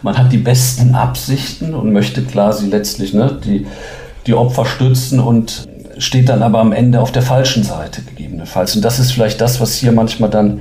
Man 0.00 0.16
hat 0.16 0.32
die 0.32 0.38
besten 0.38 0.94
Absichten 0.94 1.74
und 1.74 1.92
möchte 1.92 2.24
sie 2.52 2.66
letztlich 2.68 3.12
ne, 3.12 3.38
die, 3.44 3.66
die 4.26 4.32
Opfer 4.32 4.64
stützen 4.64 5.20
und 5.20 5.68
steht 5.98 6.30
dann 6.30 6.42
aber 6.42 6.60
am 6.60 6.72
Ende 6.72 6.98
auf 6.98 7.12
der 7.12 7.20
falschen 7.20 7.64
Seite 7.64 8.00
gegebenenfalls. 8.00 8.74
Und 8.74 8.82
das 8.82 8.98
ist 8.98 9.12
vielleicht 9.12 9.42
das, 9.42 9.60
was 9.60 9.74
hier 9.74 9.92
manchmal 9.92 10.30
dann 10.30 10.60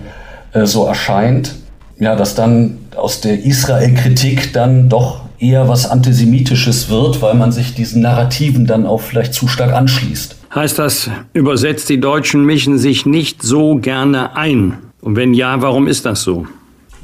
äh, 0.52 0.66
so 0.66 0.86
erscheint. 0.86 1.56
Ja, 2.00 2.18
dass 2.18 2.36
dann 2.36 2.80
aus 2.98 3.22
der 3.22 3.46
Israel-Kritik 3.46 4.52
dann 4.52 4.90
doch 4.90 5.22
eher 5.40 5.70
was 5.70 5.90
Antisemitisches 5.90 6.90
wird, 6.90 7.22
weil 7.22 7.36
man 7.36 7.54
sich 7.54 7.76
diesen 7.76 8.02
Narrativen 8.02 8.66
dann 8.66 8.86
auch 8.86 9.00
vielleicht 9.00 9.34
zu 9.34 9.48
stark 9.48 9.72
anschließt. 9.72 10.36
Heißt 10.54 10.80
das 10.80 11.10
übersetzt, 11.32 11.88
die 11.88 12.02
Deutschen 12.02 12.44
mischen 12.46 12.78
sich 12.78 13.06
nicht 13.06 13.42
so 13.42 13.76
gerne 13.76 14.36
ein? 14.36 14.80
Und 15.00 15.16
wenn 15.16 15.34
ja, 15.34 15.62
warum 15.62 15.88
ist 15.88 16.06
das 16.06 16.24
so? 16.24 16.46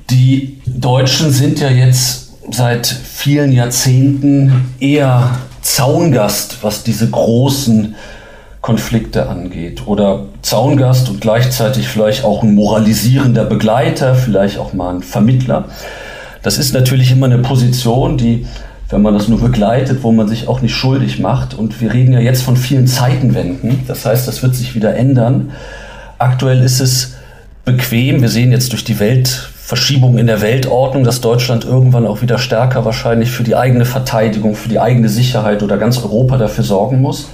Die 0.10 0.60
Deutschen 0.66 1.32
sind 1.32 1.60
ja 1.60 1.70
jetzt 1.70 2.32
seit 2.50 2.88
vielen 2.88 3.52
Jahrzehnten 3.52 4.74
eher 4.80 5.38
Zaungast, 5.62 6.58
was 6.62 6.84
diese 6.84 7.10
großen 7.10 7.96
Konflikte 8.62 9.28
angeht. 9.28 9.86
Oder 9.86 10.26
Zaungast 10.42 11.10
und 11.10 11.20
gleichzeitig 11.20 11.90
vielleicht 11.90 12.24
auch 12.24 12.42
ein 12.42 12.56
moralisierender 12.56 13.44
Begleiter, 13.44 14.16
vielleicht 14.16 14.60
auch 14.60 14.74
mal 14.74 14.96
ein 14.96 15.04
Vermittler. 15.04 15.66
Das 16.42 16.58
ist 16.58 16.74
natürlich 16.74 17.12
immer 17.12 17.26
eine 17.26 17.40
Position, 17.40 18.18
die, 18.18 18.46
wenn 18.90 19.02
man 19.02 19.14
das 19.14 19.28
nur 19.28 19.42
begleitet, 19.42 20.04
wo 20.04 20.14
man 20.14 20.30
sich 20.30 20.48
auch 20.48 20.62
nicht 20.62 20.76
schuldig 20.76 21.20
macht. 21.20 21.54
Und 21.54 21.82
wir 21.82 21.94
reden 21.94 22.14
ja 22.14 22.20
jetzt 22.20 22.44
von 22.44 22.56
vielen 22.56 22.88
Zeitenwenden. 22.88 23.84
Das 23.88 24.06
heißt, 24.06 24.26
das 24.26 24.42
wird 24.42 24.56
sich 24.56 24.74
wieder 24.74 24.96
ändern. 24.96 25.52
Aktuell 26.18 26.64
ist 26.64 26.80
es 26.80 27.16
bequem. 27.66 28.22
Wir 28.22 28.30
sehen 28.30 28.54
jetzt 28.54 28.72
durch 28.72 28.86
die 28.86 29.00
Welt 29.00 29.50
Verschiebung 29.68 30.18
in 30.18 30.28
der 30.28 30.40
Weltordnung, 30.40 31.04
dass 31.04 31.20
Deutschland 31.20 31.66
irgendwann 31.66 32.08
auch 32.08 32.22
wieder 32.22 32.38
stärker 32.38 32.86
wahrscheinlich 32.86 33.32
für 33.32 33.44
die 33.44 33.58
eigene 33.58 33.84
Verteidigung, 33.84 34.56
für 34.56 34.70
die 34.70 34.80
eigene 34.80 35.10
Sicherheit 35.10 35.62
oder 35.62 35.78
ganz 35.78 36.02
Europa 36.02 36.38
dafür 36.38 36.64
sorgen 36.64 37.02
muss. 37.02 37.28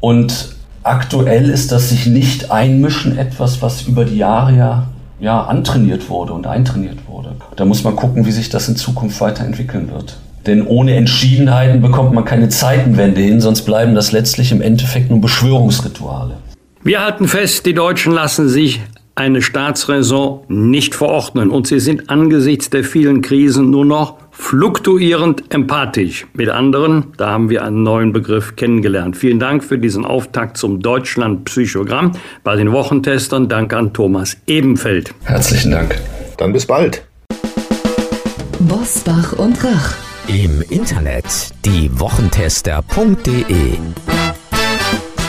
Und 0.00 0.56
aktuell 0.84 1.50
ist 1.50 1.70
das 1.70 1.90
sich 1.90 2.06
nicht 2.06 2.50
einmischen 2.50 3.18
etwas, 3.18 3.60
was 3.60 3.82
über 3.82 4.06
die 4.06 4.16
Jahre 4.16 4.56
ja, 4.56 4.86
ja 5.20 5.42
antrainiert 5.42 6.08
wurde 6.08 6.32
und 6.32 6.46
eintrainiert 6.46 7.06
wurde. 7.06 7.32
Da 7.56 7.66
muss 7.66 7.84
man 7.84 7.94
gucken, 7.94 8.24
wie 8.24 8.32
sich 8.32 8.48
das 8.48 8.66
in 8.70 8.76
Zukunft 8.76 9.20
weiterentwickeln 9.20 9.90
wird. 9.90 10.16
Denn 10.46 10.66
ohne 10.66 10.94
Entschiedenheiten 10.94 11.82
bekommt 11.82 12.14
man 12.14 12.24
keine 12.24 12.48
Zeitenwende 12.48 13.20
hin, 13.20 13.42
sonst 13.42 13.66
bleiben 13.66 13.94
das 13.94 14.12
letztlich 14.12 14.50
im 14.50 14.62
Endeffekt 14.62 15.10
nur 15.10 15.20
Beschwörungsrituale. 15.20 16.38
Wir 16.82 17.04
halten 17.04 17.28
fest, 17.28 17.66
die 17.66 17.74
Deutschen 17.74 18.14
lassen 18.14 18.48
sich 18.48 18.80
eine 19.18 19.42
Staatsräson 19.42 20.44
nicht 20.48 20.94
verordnen 20.94 21.50
und 21.50 21.66
sie 21.66 21.80
sind 21.80 22.08
angesichts 22.08 22.70
der 22.70 22.84
vielen 22.84 23.20
Krisen 23.20 23.68
nur 23.70 23.84
noch 23.84 24.14
fluktuierend 24.30 25.52
empathisch. 25.52 26.26
Mit 26.34 26.48
anderen, 26.48 27.08
da 27.16 27.30
haben 27.30 27.50
wir 27.50 27.64
einen 27.64 27.82
neuen 27.82 28.12
Begriff 28.12 28.54
kennengelernt. 28.54 29.16
Vielen 29.16 29.40
Dank 29.40 29.64
für 29.64 29.78
diesen 29.78 30.04
Auftakt 30.04 30.56
zum 30.56 30.78
Deutschland-Psychogramm 30.80 32.12
bei 32.44 32.54
den 32.54 32.70
Wochentestern. 32.70 33.48
Dank 33.48 33.74
an 33.74 33.92
Thomas 33.92 34.36
Ebenfeld. 34.46 35.12
Herzlichen 35.24 35.72
Dank. 35.72 36.00
Dann 36.36 36.52
bis 36.52 36.66
bald. 36.66 37.02
Bosbach 38.60 39.32
und 39.32 39.64
Rach. 39.64 39.96
Im 40.28 40.62
Internet 40.70 41.24
diewochentester.de 41.64 43.78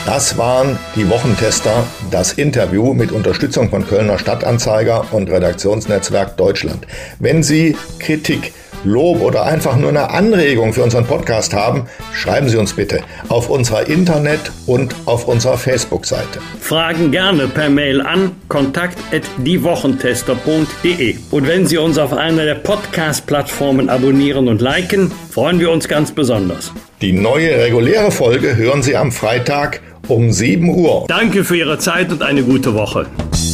das 0.09 0.39
waren 0.39 0.79
die 0.95 1.07
Wochentester, 1.07 1.85
das 2.09 2.33
Interview 2.33 2.95
mit 2.95 3.11
Unterstützung 3.11 3.69
von 3.69 3.85
Kölner 3.85 4.17
Stadtanzeiger 4.17 5.05
und 5.11 5.29
Redaktionsnetzwerk 5.29 6.35
Deutschland. 6.35 6.87
Wenn 7.19 7.43
Sie 7.43 7.77
Kritik, 7.99 8.51
Lob 8.83 9.21
oder 9.21 9.43
einfach 9.43 9.75
nur 9.75 9.89
eine 9.89 10.09
Anregung 10.09 10.73
für 10.73 10.81
unseren 10.81 11.05
Podcast 11.05 11.53
haben, 11.53 11.85
schreiben 12.11 12.49
Sie 12.49 12.57
uns 12.57 12.73
bitte 12.73 13.01
auf 13.27 13.51
unserer 13.51 13.87
Internet- 13.87 14.51
und 14.65 14.95
auf 15.05 15.27
unserer 15.27 15.59
Facebook-Seite. 15.59 16.39
Fragen 16.59 17.11
gerne 17.11 17.47
per 17.47 17.69
Mail 17.69 18.01
an 18.01 18.31
kontakt@diewochentester.de. 18.47 21.17
Und 21.29 21.47
wenn 21.47 21.67
Sie 21.67 21.77
uns 21.77 21.99
auf 21.99 22.13
einer 22.13 22.45
der 22.45 22.55
Podcast-Plattformen 22.55 23.89
abonnieren 23.89 24.47
und 24.47 24.59
liken, 24.59 25.11
freuen 25.29 25.59
wir 25.59 25.69
uns 25.69 25.87
ganz 25.87 26.11
besonders. 26.11 26.71
Die 27.01 27.11
neue 27.11 27.63
reguläre 27.63 28.11
Folge 28.11 28.57
hören 28.57 28.81
Sie 28.81 28.97
am 28.97 29.11
Freitag 29.11 29.81
um 30.09 30.31
7 30.31 30.69
Uhr. 30.69 31.05
Danke 31.07 31.43
für 31.43 31.57
Ihre 31.57 31.77
Zeit 31.77 32.11
und 32.11 32.21
eine 32.23 32.43
gute 32.43 32.73
Woche. 32.73 33.05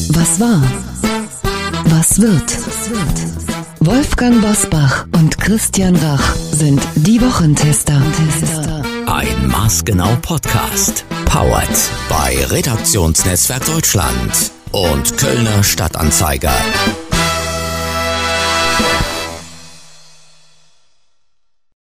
Was 0.09 0.39
war? 0.39 0.61
Was 1.85 2.19
wird? 2.19 2.57
Wolfgang 3.79 4.41
Bosbach 4.41 5.05
und 5.15 5.37
Christian 5.39 5.95
Rach 5.95 6.35
sind 6.35 6.81
die 6.95 7.21
Wochentester. 7.21 8.01
Ein 9.05 9.47
Maßgenau 9.47 10.15
Podcast. 10.21 11.05
Powered 11.25 11.69
bei 12.09 12.37
Redaktionsnetzwerk 12.45 13.65
Deutschland 13.65 14.51
und 14.71 15.17
Kölner 15.17 15.63
Stadtanzeiger. 15.63 16.53